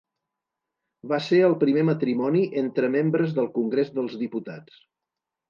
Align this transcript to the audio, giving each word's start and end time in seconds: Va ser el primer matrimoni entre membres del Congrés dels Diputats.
Va 1.11 1.19
ser 1.25 1.41
el 1.49 1.53
primer 1.63 1.83
matrimoni 1.89 2.41
entre 2.63 2.91
membres 2.97 3.37
del 3.37 3.51
Congrés 3.61 3.93
dels 4.01 4.19
Diputats. 4.25 4.83